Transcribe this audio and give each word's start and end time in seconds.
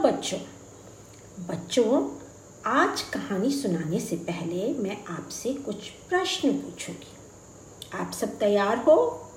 बच्चों। 0.00 0.38
बच्चों, 1.46 2.18
आज 2.66 3.02
कहानी 3.02 3.50
सुनाने 3.50 4.00
से 4.00 4.16
पहले 4.16 4.74
मैं 4.74 5.04
आपसे 5.04 5.54
कुछ 5.54 5.90
प्रश्न 5.90 6.52
पूछूँगी। 6.52 7.16
आप 7.94 8.12
सब 8.12 8.38
तैयार 8.38 8.78
हो? 8.78 9.30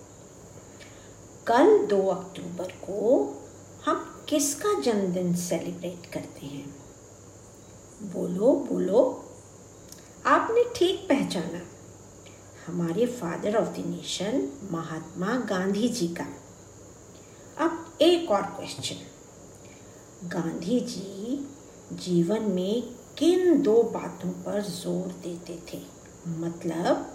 कल 1.48 1.86
दो 1.86 2.08
अक्टूबर 2.08 2.68
को 2.72 3.28
हम 3.86 4.26
किसका 4.30 4.80
जन्मदिन 4.80 5.36
सेलिब्रेट 5.36 6.14
करते 6.14 6.46
हैं? 6.46 6.76
बोलो 8.02 8.68
बोलो। 8.72 9.26
आपने 10.26 10.66
ठीक 10.76 11.10
पहचाना। 11.10 11.62
हमारे 12.68 13.06
father 13.06 13.56
of 13.56 13.70
the 13.70 13.86
nation, 13.86 14.50
Mahatma 14.72 15.36
Gandhi 15.36 15.90
ji 15.90 16.08
का। 16.08 16.26
अब 17.66 17.98
एक 18.02 18.32
और 18.32 18.42
क्वेश्चन। 18.42 19.13
गांधी 20.24 20.80
जी 20.80 21.46
जीवन 21.94 22.42
में 22.52 22.82
किन 23.18 23.62
दो 23.62 23.82
बातों 23.84 24.30
पर 24.44 24.62
ज़ोर 24.62 25.08
देते 25.24 25.58
थे? 25.70 25.80
मतलब 26.40 27.10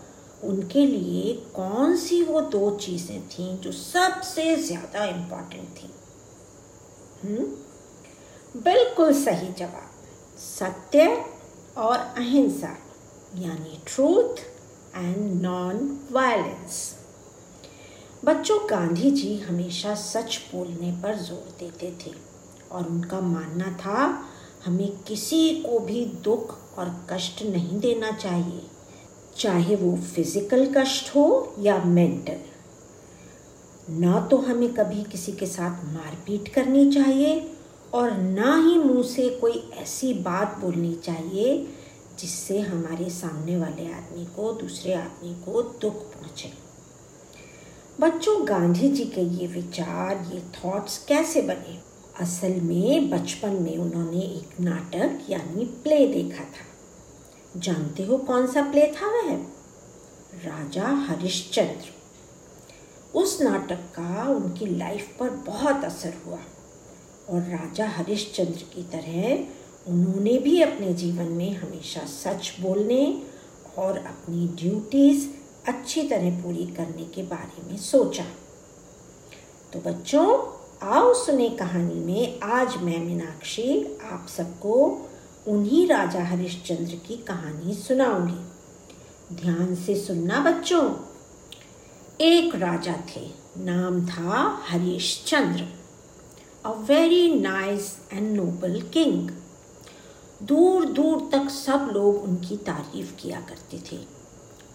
उनके 0.45 0.85
लिए 0.87 1.33
कौन 1.55 1.97
सी 1.97 2.23
वो 2.23 2.41
दो 2.51 2.71
चीज़ें 2.77 3.21
थीं 3.29 3.57
जो 3.59 3.73
सबसे 3.73 4.55
ज़्यादा 4.57 5.05
इम्पोर्टेंट 5.05 5.69
थी? 5.77 5.91
हम्म? 7.23 7.45
बिल्कुल 8.63 9.13
सही 9.15 9.53
जवाब। 9.53 10.37
सत्य 10.39 11.09
और 11.77 11.99
अहिंसा, 11.99 12.77
यानी 13.39 13.81
ट्रूथ 13.87 14.45
एंड 14.97 15.43
नॉन 15.43 15.99
वायलेंस 16.13 16.95
बच्चों 18.25 18.59
गांधी 18.71 19.11
जी 19.11 19.37
हमेशा 19.41 19.95
सच 19.95 20.41
बोलने 20.53 20.93
पर 21.03 21.17
ज़ोर 21.19 21.57
देते 21.61 21.97
थे। 22.03 22.15
और 22.73 22.87
उनका 22.87 23.21
मानना 23.21 23.71
था, 23.81 24.25
हमें 24.67 24.91
किसी 25.09 25.55
को 25.63 25.79
भी 25.79 26.05
दुख 26.25 26.57
और 26.79 26.95
कष्ट 27.11 27.43
नहीं 27.45 27.79
देना 27.81 28.11
चाहिए, 28.13 28.63
चाहे 29.37 29.77
वो 29.77 29.97
फ़िज़िकल 30.05 30.67
कष्ट 30.77 31.15
हो 31.17 31.55
या 31.59 31.79
मेंटल 31.85 32.47
ना 33.91 34.21
तो 34.21 34.37
हमें 34.39 34.73
कभी 34.75 35.03
किसी 35.03 35.33
के 35.33 35.47
साथ 35.47 35.85
मारपीट 35.85 36.49
करनी 36.55 36.91
चाहिए 36.93 37.51
और 37.95 38.11
ना 38.13 38.57
ही 38.57 38.79
मुँह 38.79 39.03
से 39.03 39.29
कोई 39.31 39.63
ऐसी 39.79 40.13
बात 40.15 40.59
बोलनी 40.61 40.95
चाहिए 40.95 41.57
जिससे 42.19 42.59
हमारे 42.61 43.09
सामने 43.11 43.57
वाले 43.57 43.87
आदमी 43.93 44.25
को, 44.27 44.53
दूसरे 44.53 44.95
आदमी 44.95 45.35
को 45.45 45.63
दुख 45.63 46.03
पहुँचे। 46.15 46.53
बच्चों, 48.01 48.37
गांधी 48.49 48.89
जी 48.89 49.05
के 49.05 49.21
ये 49.21 49.47
विचार, 49.47 50.27
ये 50.35 50.43
थॉट्स 50.57 50.99
कैसे 51.05 51.43
बने? 51.43 51.79
असल 52.21 52.61
में 52.61 53.11
बचपन 53.11 53.51
में 53.51 53.79
उन्होंने 53.79 54.21
एक 54.21 54.61
नाटक 54.61 55.31
यानी 55.31 55.65
प्ले 55.65 56.07
देखा 56.07 56.45
था। 56.45 57.61
जानते 57.61 58.03
हो 58.03 58.17
कौन 58.17 58.47
सा 58.47 58.63
प्ले 58.63 58.87
था 58.87 59.07
वह? 59.07 59.37
राजा 60.45 60.89
हरिश्चंद्र। 60.89 61.95
उस 63.19 63.43
नाटक 63.43 63.77
का 63.77 64.29
उनकी 64.31 64.67
लाइफ 64.67 65.17
पर 65.21 65.31
बहुत 65.31 65.85
असर 65.85 66.15
हुआ 66.27 66.39
और 67.29 67.41
राजा 67.41 67.89
हरिश्चंद्र 67.89 68.63
की 68.75 68.83
तरह 68.83 69.45
उन्होंने 69.93 70.39
भी 70.39 70.63
अपने 70.63 70.95
जीवन 70.95 71.25
में 71.25 71.57
हमेशा 71.57 72.01
सच 72.01 72.57
बोलने 72.61 73.23
और 73.79 73.99
अपनी 73.99 74.49
ड्यूटीज़ 74.49 75.29
अच्छी 75.69 76.03
तरह 76.03 76.43
पूरी 76.43 76.67
करने 76.67 77.05
के 77.05 77.23
बारे 77.23 77.71
में 77.71 77.79
सोचा। 77.79 78.25
तो 79.73 79.81
बच्चों 79.81 80.58
आओ 80.83 81.15
सुने 81.15 81.49
कहानी 81.49 81.95
में 81.95 82.41
आज 82.41 82.77
मैं 82.77 82.99
मीनाक्षी 82.99 83.99
आप 84.05 84.27
सबको 84.29 84.75
उन्हीं 85.49 85.89
राजा 85.89 86.25
हरिश्चंद्र 86.25 86.95
की 86.95 87.17
कहानी 87.17 87.75
सुनाऊँगी। 87.75 89.37
ध्यान 89.37 89.75
से 89.75 89.97
सुनना 89.97 90.41
बच्चों। 90.41 90.95
एक 92.21 92.55
राजा 92.55 92.93
थे, 92.93 93.31
नाम 93.59 94.07
था 94.07 94.63
Harishchandra 94.69 95.67
a 96.65 96.73
very 96.73 97.41
nice 97.41 97.99
and 98.13 98.37
noble 98.37 98.81
king 98.81 99.31
दूर 100.43 100.85
दूर 100.85 101.29
तक 101.33 101.51
सब 101.51 101.91
लोग 101.93 102.23
उनकी 102.23 102.57
तारीफ़ 102.57 103.15
किया 103.17 103.41
करते 103.41 103.83
थे। 103.93 104.01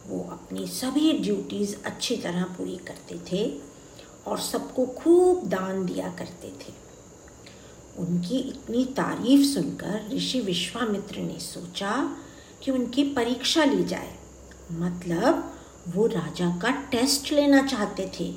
वो 0.08 0.20
अपनी 0.32 0.68
सभी 0.68 1.20
ड्यूटीज़ 1.20 1.76
अच्छी 1.86 2.18
तरह 2.18 2.44
पूरी 2.44 2.78
करते 2.78 3.20
थे। 3.32 3.73
और 4.28 4.40
सबको 4.40 4.86
खूब 4.86 5.48
दान 5.48 5.86
दिया 5.86 6.08
करते 6.08 6.48
थे। 6.48 6.74
उनकी 7.98 8.38
इतनी 8.38 8.86
तारीफ़ 8.86 9.48
सुनकर 9.54 10.10
ऋषि 10.14 10.40
विश्वामित्र 10.40 11.20
ने 11.20 11.40
सोचा 11.40 12.18
कि 12.64 12.72
उनकी 12.72 13.04
परीक्षा 13.04 13.64
ली 13.64 13.84
जाए। 13.84 14.16
मतलब 14.72 15.54
वो 15.88 16.08
राजा 16.08 16.50
का 16.50 16.70
टेस्ट 16.70 17.32
लेना 17.32 17.68
चाहते 17.68 18.12
थे 18.20 18.34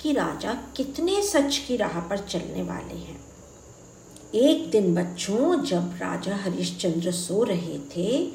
कि 0.00 0.12
राजा 0.12 0.52
कितने 0.76 1.22
सच 1.22 1.58
की 1.58 1.76
राह 1.76 2.00
पर 2.00 2.18
चलने 2.18 2.62
वाले 2.62 2.94
हैं। 2.94 3.20
एक 4.34 4.70
दिन 4.70 4.94
बच्चों, 4.94 5.64
जब 5.64 5.94
राजा 5.98 6.36
हरिश्चंद्र 6.36 7.12
सो 7.12 7.44
रहे 7.44 7.78
थे 7.78 8.32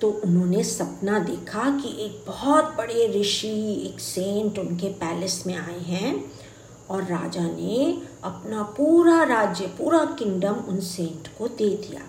तो 0.00 0.10
उन्होंने 0.24 0.62
सपना 0.64 1.18
देखा 1.18 1.70
कि 1.78 1.88
एक 2.04 2.24
बहुत 2.26 2.64
बड़े 2.64 3.06
ऋषि, 3.20 3.82
एक 3.86 4.00
सेंट 4.00 4.58
उनके 4.58 4.88
पैलेस 4.88 5.42
में 5.46 5.56
आए 5.56 5.78
हैं 5.78 6.24
और 6.90 7.02
राजा 7.02 7.42
ने 7.42 8.02
अपना 8.24 8.62
पूरा 8.62 9.22
राज्य, 9.22 9.66
पूरा 9.66 10.04
किंगडम 10.18 10.54
उन 10.68 10.80
सेंट 10.80 11.28
को 11.38 11.48
दे 11.48 11.68
दिया। 11.68 12.02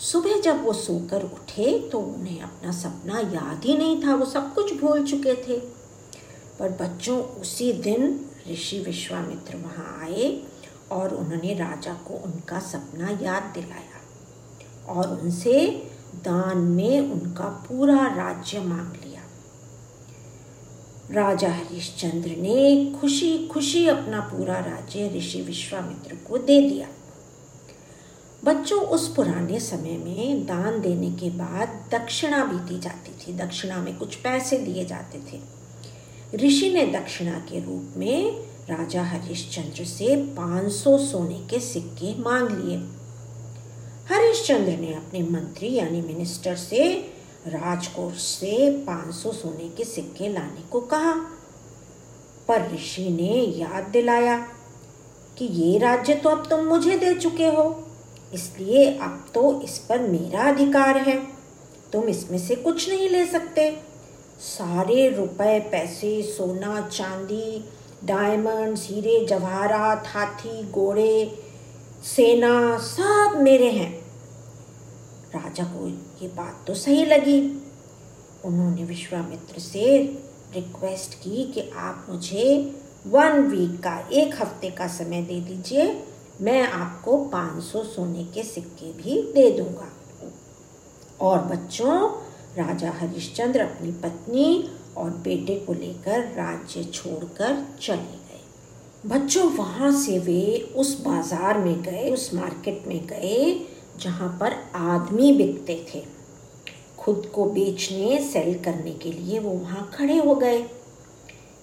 सुबह 0.00 0.40
जब 0.40 0.64
वो 0.64 0.72
सोकर 0.72 1.22
उठे 1.22 1.78
तो 1.92 1.98
उन्हें 1.98 2.40
अपना 2.40 2.72
सपना 2.72 3.18
याद 3.18 3.64
ही 3.64 3.76
नहीं 3.76 4.02
था, 4.04 4.14
वो 4.14 4.26
सब 4.26 4.54
कुछ 4.54 4.72
भूल 4.80 5.04
चुके 5.06 5.34
थे। 5.34 5.58
पर 6.58 6.70
बच्चों, 6.70 7.18
उसी 7.40 7.72
दिन 7.72 8.20
ऋषि 8.50 8.78
विश्वामित्र 8.78 9.56
वहाँ 9.56 9.98
आए 10.02 10.42
और 10.90 11.14
उन्होंने 11.14 11.54
राजा 11.54 11.92
को 11.92 12.14
उनका 12.14 12.58
सपना 12.60 13.08
याद 13.22 13.52
दिलाया 13.54 14.94
और 14.94 15.20
उनसे 15.20 15.87
दान 16.14 16.58
में 16.58 17.00
उनका 17.00 17.44
पूरा 17.44 18.06
राज्य 18.06 18.60
मांग 18.60 18.92
लिया। 18.92 19.20
राजा 21.10 21.48
हरिश्चंद्र 21.48 22.28
ने 22.28 22.94
खुशी 23.00 23.46
खुशी 23.46 23.86
अपना 23.86 24.20
पूरा 24.20 24.54
राज्य 24.54 25.12
ऋषि 25.16 25.42
विश्वामित्र 25.42 26.14
को 26.14 26.38
दे 26.38 26.70
दिया। 26.70 26.88
बच्चों, 28.44 28.82
उस 28.82 29.14
पुराने 29.14 29.60
समय 29.60 29.96
में 29.96 30.46
दान 30.46 30.80
देने 30.80 31.10
के 31.10 31.30
बाद 31.30 31.88
दक्षिणा 31.92 32.44
भी 32.44 32.58
दी 32.58 32.80
जाती 32.80 33.12
थी। 33.12 33.36
दक्षिणा 33.36 33.76
में 33.76 33.96
कुछ 33.96 34.14
पैसे 34.14 34.58
दिए 34.58 34.84
जाते 34.84 35.18
थे। 35.18 35.58
ऋषि 36.46 36.72
ने 36.72 36.86
दक्षिणा 36.86 37.38
के 37.38 37.64
रूप 37.64 37.94
में 37.96 38.40
राजा 38.42 39.02
हरिश्चंद्र 39.02 39.84
से 39.84 40.16
500 40.16 40.98
सोने 40.98 41.46
के 41.50 41.60
सिक्के 41.60 42.18
मांग 42.18 42.48
लिए। 42.48 42.97
हरिश्चंद्र 44.08 44.72
ने 44.72 44.92
अपने 44.94 45.22
मंत्री 45.22 45.72
यानी 45.74 46.00
मिनिस्टर 46.02 46.54
से 46.56 46.84
राजकोट 47.46 48.12
से 48.12 48.70
500 48.84 49.32
सोने 49.32 49.68
के 49.68 49.84
सिक्के 49.84 50.28
लाने 50.28 50.62
को 50.70 50.80
कहा। 50.82 51.12
पर 52.48 52.70
ऋषि 52.74 53.08
ने 53.10 53.32
याद 53.58 53.88
दिलाया 53.92 54.36
कि 55.38 55.44
ये 55.44 55.78
राज्य 55.78 56.14
तो 56.14 56.28
अब 56.28 56.46
तुम 56.50 56.64
मुझे 56.64 56.96
दे 56.98 57.12
चुके 57.14 57.46
हो, 57.46 57.84
इसलिए 58.34 58.86
अब 58.92 59.26
तो 59.34 59.60
इस 59.62 59.78
पर 59.78 59.98
मेरा 60.00 60.48
अधिकार 60.52 60.96
है। 60.98 61.16
तुम 61.92 62.08
इसमें 62.08 62.38
से 62.38 62.54
कुछ 62.54 62.88
नहीं 62.88 63.08
ले 63.08 63.24
सकते। 63.26 63.70
सारे 64.40 65.08
रुपए, 65.08 65.58
पैसे, 65.60 66.22
सोना, 66.22 66.80
चांदी 66.88 67.64
डायमंड्स 68.04 68.86
हीरे, 68.88 69.24
जवाहरात, 69.26 70.06
हाथी, 70.06 70.62
घोड़े 70.62 71.47
सेना 72.04 72.78
सब 72.78 73.38
मेरे 73.42 73.70
हैं। 73.70 73.98
राजा 75.34 75.64
को 75.64 75.88
ये 76.22 76.28
बात 76.28 76.64
तो 76.66 76.74
सही 76.74 77.04
लगी। 77.04 77.62
उन्होंने 78.44 78.84
विश्वामित्र 78.84 79.60
से 79.60 79.98
रिक्वेस्ट 80.54 81.14
की 81.14 81.44
कि 81.44 81.70
आप 81.76 82.06
मुझे 82.08 82.74
वन 83.06 83.32
वीक 83.32 83.80
का, 83.80 84.08
एक 84.12 84.34
हफ़्ते 84.34 84.70
का 84.70 84.86
समय 84.86 85.22
दे 85.22 85.40
दीजिए। 85.40 86.02
मैं 86.40 86.68
आपको 86.68 87.16
500 87.18 87.84
सोने 87.84 88.24
के 88.24 88.42
सिक्के 88.42 88.92
भी 88.92 89.32
दे 89.32 89.50
दूँगा। 89.50 89.92
और 91.20 91.38
बच्चों, 91.38 92.10
राजा 92.56 92.90
हरिश्चंद्र 92.90 93.60
अपनी 93.60 93.92
पत्नी 93.92 94.70
और 94.96 95.10
बेटे 95.10 95.54
को 95.54 95.72
लेकर 95.72 96.20
राज्य 96.20 96.84
छोड़कर 96.84 97.66
चले 97.80 97.96
गए। 97.96 98.27
बच्चों, 99.08 99.44
वहाँ 99.52 99.90
से 99.92 100.18
वे 100.18 100.72
उस 100.76 101.00
बाज़ार 101.00 101.58
में 101.58 101.82
गए, 101.82 102.10
उस 102.10 102.32
मार्केट 102.34 102.82
में 102.86 103.06
गए, 103.06 103.66
जहाँ 104.00 104.28
पर 104.40 104.56
आदमी 104.74 105.32
बिकते 105.32 105.86
थे। 105.94 106.02
खुद 106.98 107.30
को 107.34 107.44
बेचने, 107.44 108.18
सेल 108.22 108.58
करने 108.64 108.92
के 108.92 109.12
लिए 109.12 109.38
वो 109.38 109.50
वहाँ 109.50 109.90
खड़े 109.94 110.18
हो 110.18 110.34
गए। 110.34 110.58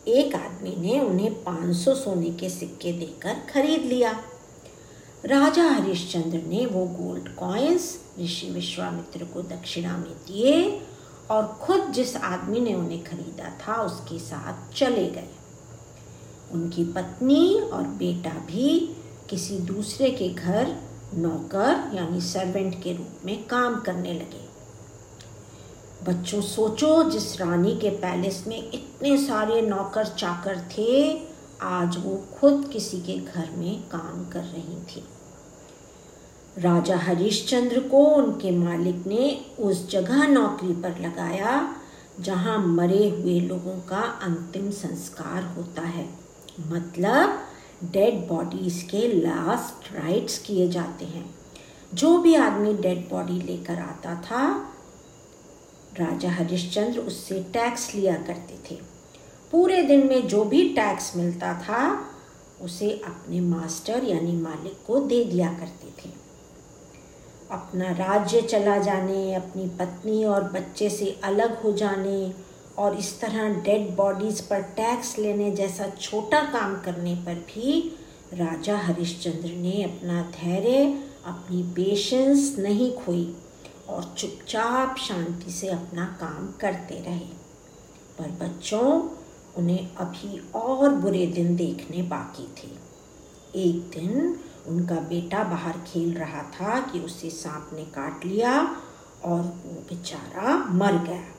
एक 0.07 0.35
आदमी 0.35 0.75
ने 0.79 0.99
उन्हें 0.99 1.43
500 1.43 1.95
सोने 1.95 2.29
के 2.29 2.49
सिक्के 2.49 2.91
देकर 2.91 3.45
खरीद 3.53 3.81
लिया। 3.81 4.11
राजा 5.25 5.69
हरिश्चंद्र 5.69 6.41
ने 6.47 6.65
वो 6.65 6.85
गोल्ड 6.85 7.29
कॉइन्स 7.35 7.93
ऋषि 8.19 8.49
विश्वामित्र 8.49 9.25
को 9.25 9.41
दक्षिणा 9.41 9.97
में 9.97 10.11
दिए 10.27 10.81
और 11.31 11.47
खुद 11.61 11.91
जिस 11.91 12.15
आदमी 12.15 12.59
ने 12.59 12.73
उन्हें 12.73 13.03
खरीदा 13.03 13.57
था, 13.59 13.81
उसके 13.81 14.19
साथ 14.19 14.73
चले 14.73 15.07
गए। 15.07 15.34
उनकी 16.51 16.85
पत्नी 16.85 17.59
और 17.59 17.83
बेटा 17.83 18.29
भी 18.29 18.95
किसी 19.29 19.57
दूसरे 19.57 20.11
के 20.11 20.29
घर 20.29 20.75
नौकर 21.13 21.91
यानी 21.93 22.21
सर्वेंट 22.21 22.83
के 22.83 22.93
रूप 22.93 23.25
में 23.25 23.47
काम 23.47 23.79
करने 23.79 24.13
लगे। 24.13 24.45
बच्चों, 26.03 26.41
सोचो, 26.41 27.09
जिस 27.09 27.41
रानी 27.41 27.75
के 27.75 27.89
पैलेस 27.89 28.43
में 28.47 28.71
इतने 28.71 29.17
सारे 29.17 29.61
नौकर 29.61 30.05
चाकर 30.05 30.59
थे, 30.59 31.21
आज 31.61 31.97
वो 31.97 32.25
खुद 32.39 32.69
किसी 32.73 33.01
के 33.01 33.17
घर 33.17 33.49
में 33.57 33.81
काम 33.81 34.29
कर 34.29 34.39
रही 34.39 34.81
थी। 34.81 35.03
राजा 36.57 36.97
हरिश्चंद्र 36.97 37.79
को 37.79 38.05
उनके 38.05 38.51
मालिक 38.51 39.07
ने 39.07 39.45
उस 39.59 39.89
जगह 39.89 40.27
नौकरी 40.27 40.73
पर 40.73 40.99
लगाया, 40.99 41.75
जहाँ 42.19 42.57
मरे 42.57 43.09
हुए 43.09 43.39
लोगों 43.39 43.79
का 43.81 44.01
अंतिम 44.01 44.71
संस्कार 44.71 45.43
होता 45.43 45.81
है। 45.81 46.24
मतलब 46.59 47.41
डेड 47.83 48.27
बॉडीज 48.27 48.83
के 48.83 49.21
लास्ट 49.21 49.95
राइट्स 49.95 50.39
किए 50.39 50.67
जाते 50.67 51.05
हैं। 51.05 51.35
जो 51.93 52.17
भी 52.17 52.35
आदमी 52.35 52.73
डेड 52.73 53.09
बॉडी 53.09 53.41
लेकर 53.41 53.75
आता 53.75 54.15
था, 54.15 54.71
राजा 55.99 56.31
हरिश्चंद्र 56.31 56.99
उससे 56.99 57.39
टैक्स 57.39 57.95
लिया 57.95 58.15
करते 58.15 58.71
थे। 58.71 58.79
पूरे 59.51 59.81
दिन 59.83 60.07
में 60.07 60.27
जो 60.27 60.43
भी 60.43 60.69
टैक्स 60.69 61.15
मिलता 61.15 61.53
था, 61.53 62.05
उसे 62.61 62.89
अपने 62.89 63.41
मास्टर 63.41 64.03
यानी 64.03 64.31
मालिक 64.31 64.77
को 64.87 64.99
दे 64.99 65.23
दिया 65.25 65.53
करते 65.53 65.87
थे। 65.87 66.13
अपना 67.51 67.91
राज्य 67.91 68.41
चला 68.41 68.77
जाने, 68.77 69.33
अपनी 69.33 69.67
पत्नी 69.67 70.25
और 70.25 70.43
बच्चे 70.43 70.89
से 70.89 71.19
अलग 71.23 71.61
हो 71.61 71.71
जाने 71.71 72.33
और 72.77 72.95
इस 72.95 73.21
तरह 73.21 73.49
डेड 73.49 73.95
बॉडीज 73.95 74.41
पर 74.41 74.61
टैक्स 74.61 75.19
लेने 75.19 75.51
जैसा 75.51 75.87
छोटा 75.89 76.41
काम 76.41 76.75
करने 76.81 77.15
पर 77.15 77.35
भी 77.35 77.95
राजा 78.33 78.77
हरिश्चंद्र 78.77 79.49
ने 79.49 79.83
अपना 79.83 80.21
धैर्य, 80.21 81.03
अपनी 81.25 81.63
पेशेंस 81.63 82.55
नहीं 82.59 82.91
खोई 82.93 83.35
और 83.89 84.15
चुपचाप 84.17 84.97
शांति 84.97 85.51
से 85.51 85.67
अपना 85.67 86.05
काम 86.05 86.53
करते 86.59 86.99
रहे। 86.99 87.45
पर 88.19 88.31
बच्चों, 88.31 89.09
उन्हें 89.57 89.95
अभी 89.95 90.51
और 90.55 90.89
बुरे 90.89 91.27
दिन 91.27 91.55
देखने 91.55 92.01
बाकी 92.01 92.43
थे। 92.43 92.85
एक 93.61 93.99
दिन 93.99 94.39
उनका 94.67 94.95
बेटा 94.95 95.43
बाहर 95.43 95.73
खेल 95.73 96.13
रहा 96.13 96.43
था 96.43 96.79
कि 96.79 96.99
उसे 96.99 97.29
सांप 97.29 97.69
ने 97.73 97.83
काट 97.83 98.25
लिया 98.25 98.77
और 99.25 99.41
वो 99.41 99.81
बेचारा 99.89 100.57
मर 100.57 100.93
गया। 100.93 101.34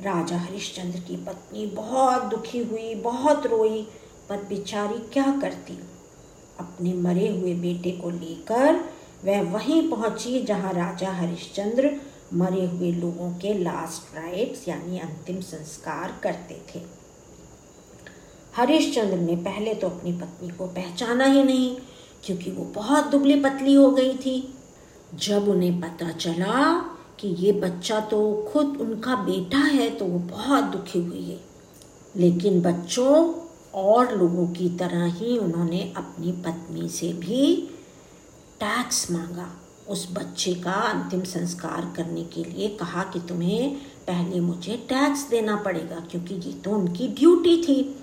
राजा 0.00 0.38
हरिश्चंद्र 0.38 1.00
की 1.00 1.16
पत्नी 1.16 1.66
बहुत 1.66 2.24
दुखी 2.24 2.58
हुई, 2.58 2.94
बहुत 2.94 3.46
रोई, 3.46 3.82
पर 4.28 4.42
बेचारी 4.44 4.98
क्या 5.12 5.24
करती? 5.40 5.78
अपने 6.60 6.92
मरे 6.94 7.28
हुए 7.28 7.54
बेटे 7.54 7.90
को 7.90 8.10
लेकर 8.10 8.80
वह 9.24 9.42
वहीं 9.52 9.88
पहुँची 9.90 10.42
जहाँ 10.42 10.72
राजा 10.72 11.10
हरिश्चंद्र 11.12 11.90
मरे 12.34 12.64
हुए 12.66 12.92
लोगों 12.92 13.30
के 13.32 13.52
लास्ट 13.54 14.16
राइट्स 14.16 14.68
यानी 14.68 14.98
अंतिम 14.98 15.40
संस्कार 15.40 16.18
करते 16.22 16.60
थे। 16.70 16.80
हरिश्चंद्र 18.56 19.16
ने 19.16 19.36
पहले 19.36 19.74
तो 19.74 19.88
अपनी 19.88 20.12
पत्नी 20.12 20.48
को 20.48 20.66
पहचाना 20.66 21.24
ही 21.24 21.42
नहीं, 21.44 21.76
क्योंकि 22.24 22.50
वो 22.50 22.64
बहुत 22.74 23.06
दुबली 23.06 23.40
पतली 23.40 23.74
हो 23.74 23.90
गई 23.90 24.14
थी। 24.16 24.54
जब 25.14 25.48
उन्हें 25.48 25.80
पता 25.80 26.10
चला 26.10 26.56
कि 27.20 27.28
ये 27.28 27.52
बच्चा 27.52 28.00
तो 28.00 28.48
खुद 28.52 28.76
उनका 28.80 29.14
बेटा 29.16 29.58
है 29.58 29.90
तो 29.90 30.04
वो 30.04 30.18
बहुत 30.18 30.64
दुखी 30.64 30.98
हुई 30.98 31.24
है। 31.24 31.40
लेकिन 32.16 32.60
बच्चों, 32.62 33.34
और 33.74 34.16
लोगों 34.18 34.46
की 34.46 34.68
तरह 34.68 35.04
ही 35.06 35.38
उन्होंने 35.38 35.80
अपनी 35.96 36.32
पत्नी 36.32 36.88
से 36.88 37.12
भी 37.12 37.56
टैक्स 38.60 39.10
मांगा। 39.10 39.48
उस 39.88 40.08
बच्चे 40.12 40.54
का 40.54 40.72
अंतिम 40.72 41.22
संस्कार 41.22 41.92
करने 41.96 42.24
के 42.24 42.44
लिए 42.44 42.68
कहा 42.68 43.02
कि 43.02 43.20
तुम्हें 43.20 43.74
पहले 44.06 44.40
मुझे 44.40 44.76
टैक्स 44.76 45.28
देना 45.28 45.56
पड़ेगा, 45.56 46.00
क्योंकि 46.10 46.34
ये 46.34 46.52
तो 46.52 46.70
उनकी 46.70 47.08
ड्यूटी 47.08 47.56
थी। 47.62 47.96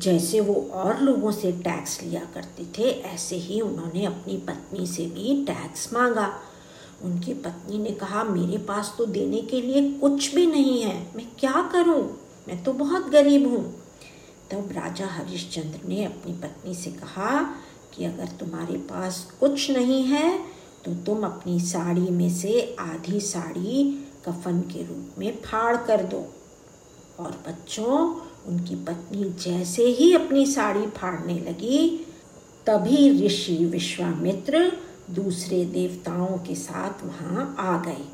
जैसे 0.00 0.40
वो 0.40 0.54
और 0.72 1.00
लोगों 1.00 1.32
से 1.32 1.52
टैक्स 1.52 2.02
लिया 2.02 2.20
करते 2.34 2.64
थे, 2.78 2.90
ऐसे 2.90 3.36
ही 3.36 3.60
उन्होंने 3.60 4.04
अपनी 4.04 4.36
पत्नी 4.36 4.86
से 4.86 5.06
भी 5.06 5.44
टैक्स 5.44 5.92
मांगा। 5.92 6.32
उनकी 7.04 7.34
पत्नी 7.34 7.78
ने 7.78 7.90
कहा, 7.90 8.22
मेरे 8.24 8.58
पास 8.58 8.94
तो 8.98 9.06
देने 9.06 9.40
के 9.40 9.60
लिए 9.60 9.90
कुछ 9.92 10.34
भी 10.34 10.46
नहीं 10.46 10.82
है। 10.82 10.96
मैं 11.16 11.26
क्या 11.40 11.70
करूँ? 11.72 12.02
मैं 12.48 12.62
तो 12.64 12.72
बहुत 12.72 13.08
गरीब 13.08 13.46
हूँ। 13.48 13.64
तब 14.50 14.72
राजा 14.72 15.06
हरिश्चंद्र 15.06 15.88
ने 15.88 16.04
अपनी 16.04 16.32
पत्नी 16.32 16.74
से 16.74 16.90
कहा 16.90 17.42
कि, 17.94 18.04
अगर 18.04 18.26
तुम्हारे 18.40 18.76
पास 18.90 19.32
कुछ 19.40 19.70
नहीं 19.70 20.02
है 20.04 20.38
तो 20.84 20.94
तुम 20.94 21.24
अपनी 21.24 21.58
साड़ी 21.60 22.08
में 22.10 22.30
से 22.30 22.76
आधी 22.80 23.20
साड़ी 23.20 24.06
कफन 24.26 24.60
के 24.60 24.82
रूप 24.82 25.18
में 25.18 25.36
फाड़ 25.36 25.76
कर 25.76 26.02
दो। 26.04 26.24
और 27.18 27.30
बच्चों, 27.48 27.98
उनकी 28.46 28.74
पत्नी 28.74 29.24
जैसे 29.40 29.84
ही 29.84 30.12
अपनी 30.14 30.46
साड़ी 30.46 30.86
फाड़ने 30.86 31.38
लगी, 31.40 32.06
तभी 32.66 33.26
ऋषि 33.26 33.56
विश्वामित्र 33.64 34.72
दूसरे 35.10 35.64
देवताओं 35.64 36.38
के 36.38 36.54
साथ 36.54 37.04
वहाँ 37.04 37.56
आ 37.58 37.82
गए। 37.82 38.04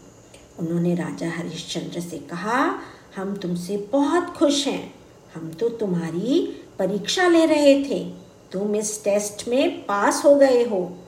उन्होंने 0.59 0.95
राजा 0.95 1.31
हरिश्चंद्र 1.31 2.01
से 2.01 2.19
कहा, 2.19 2.79
हम 3.17 3.37
तुमसे 3.37 3.89
बहुत 3.93 4.27
खुश 4.27 4.67
हैं। 4.67 4.95
हम 5.35 5.51
तो 5.51 5.69
तुम्हारी 5.69 6.57
परीक्षा 6.79 7.29
ले 7.29 7.47
रहे 7.47 7.85
थे। 7.85 8.05
तुम 8.53 8.77
इस 8.77 9.05
टेस्ट 9.05 9.49
में 9.49 9.87
पास 9.87 10.25
हो 10.25 10.35
गए 10.35 10.65
हो। 10.65 10.99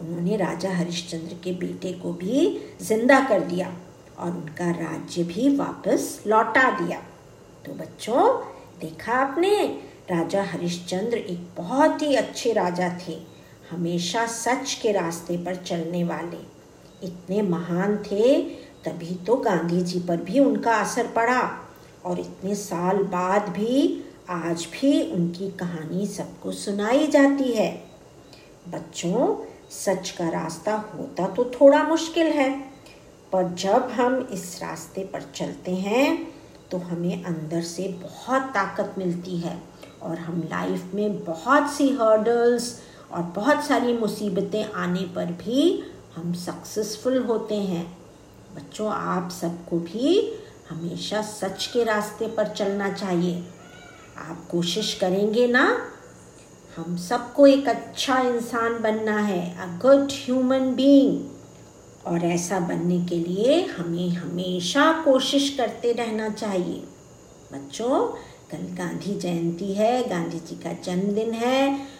उन्होंने 0.00 0.36
राजा 0.36 0.70
हरिश्चंद्र 0.70 1.36
के 1.44 1.52
बेटे 1.52 1.92
को 1.92 2.12
भी 2.12 2.60
ज़िंदा 2.82 3.20
कर 3.20 3.40
दिया 3.40 3.76
और 4.18 4.30
उनका 4.30 4.70
राज्य 4.70 5.24
भी 5.24 5.56
वापस 5.56 6.22
लौटा 6.26 6.86
दिया। 6.86 6.98
तो 7.66 7.72
बच्चों, 7.72 8.42
देखा 8.80 9.12
आपने, 9.12 9.64
राजा 10.10 10.42
हरिश्चंद्र 10.42 11.16
एक 11.16 11.48
बहुत 11.56 12.02
ही 12.02 12.14
अच्छे 12.14 12.52
राजा 12.52 12.98
थे। 13.08 13.33
हमेशा 13.70 14.26
सच 14.26 14.74
के 14.82 14.92
रास्ते 14.92 15.36
पर 15.36 15.54
चलने 15.56 16.04
वाले। 16.04 16.38
इतने 17.06 17.42
महान 17.42 17.96
थे, 17.96 18.40
तभी 18.84 19.14
तो 19.14 19.36
गांधी 19.36 19.80
जी 19.80 20.00
पर 20.00 20.16
भी 20.16 20.40
उनका 20.40 20.74
असर 20.74 21.06
पड़ा। 21.06 21.40
और 22.04 22.20
इतने 22.20 22.54
साल 22.54 23.02
बाद 23.04 23.48
भी 23.48 24.04
आज 24.30 24.66
भी 24.72 25.12
उनकी 25.12 25.50
कहानी 25.50 26.06
सबको 26.06 26.52
सुनाई 26.52 27.06
जाती 27.06 27.52
है। 27.52 27.72
बच्चों, 28.68 29.36
सच 29.70 30.10
का 30.10 30.28
रास्ता 30.28 30.74
होता 30.74 31.26
तो 31.26 31.44
थोड़ा 31.44 31.82
मुश्किल 31.82 32.26
है, 32.26 32.50
पर 33.32 33.54
जब 33.54 33.90
हम 33.90 34.28
इस 34.32 34.58
रास्ते 34.62 35.04
पर 35.04 35.22
चलते 35.34 35.74
हैं 35.74 36.32
तो 36.70 36.78
हमें 36.78 37.24
अंदर 37.24 37.62
से 37.62 37.88
बहुत 38.02 38.42
ताकत 38.42 38.94
मिलती 38.98 39.36
है। 39.36 39.62
और 40.02 40.18
हम 40.18 40.40
लाइफ 40.40 40.90
में 40.94 41.24
बहुत 41.24 41.70
सी 41.70 41.88
हर्डल्स 41.90 42.78
और 43.14 43.22
बहुत 43.22 43.64
सारी 43.64 43.92
मुसीबतें 43.98 44.64
आने 44.64 45.02
पर 45.16 45.32
भी 45.32 45.82
हम 46.16 46.32
सक्सेसफुल 46.32 47.18
होते 47.18 47.54
हैं। 47.54 47.86
बच्चों, 48.56 48.90
आप 48.92 49.30
सबको 49.30 49.78
भी 49.78 50.32
हमेशा 50.70 51.22
सच 51.22 51.66
के 51.66 51.84
रास्ते 51.84 52.26
पर 52.26 52.48
चलना 52.48 52.92
चाहिए। 52.92 53.42
आप 54.18 54.46
कोशिश 54.50 54.92
करेंगे 54.94 55.46
ना, 55.46 55.64
हम 56.76 56.96
सबको 56.96 57.46
एक 57.46 57.68
अच्छा 57.68 58.18
इंसान 58.18 58.78
बनना 58.82 59.18
है 59.18 59.42
अ 59.58 59.66
गुड 59.82 60.12
ह्यूमन 60.12 60.74
बीइंग 60.74 61.30
और 62.06 62.24
ऐसा 62.24 62.58
बनने 62.60 62.98
के 63.06 63.18
लिए 63.18 63.60
हमें 63.66 64.08
हमेशा 64.08 64.92
कोशिश 65.04 65.54
करते 65.58 65.92
रहना 65.92 66.28
चाहिए। 66.28 66.82
बच्चों, 67.52 68.00
कल 68.50 68.66
गांधी 68.76 69.14
जयंती 69.14 69.72
है, 69.74 70.08
गांधी 70.08 70.38
जी 70.38 70.56
का 70.56 70.72
जन्मदिन 70.84 71.32
है 71.32 71.93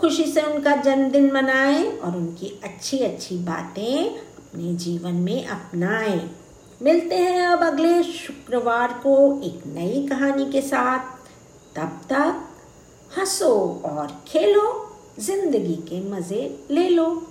खुशी 0.00 0.24
से 0.24 0.42
उनका 0.42 0.76
जन्मदिन 0.76 1.32
मनाएँ 1.32 1.98
और 1.98 2.16
उनकी 2.16 2.60
अच्छी 2.64 2.98
अच्छी 2.98 3.38
बातें 3.38 4.16
अपने 4.16 4.74
जीवन 4.74 5.14
में 5.14 5.46
अपनाएँ। 5.46 6.30
मिलते 6.82 7.16
हैं 7.16 7.46
अब 7.46 7.62
अगले 7.62 8.02
शुक्रवार 8.02 8.92
को 8.92 9.40
एक 9.42 9.62
नई 9.66 10.06
कहानी 10.06 10.44
के 10.52 10.60
साथ। 10.62 10.98
तब 11.76 12.00
तक 12.12 12.44
हंसो 13.18 13.82
और 13.84 14.24
खेलो, 14.28 14.96
ज़िंदगी 15.18 15.74
के 15.74 16.00
मज़े 16.10 16.64
ले 16.70 16.88
लो। 16.88 17.27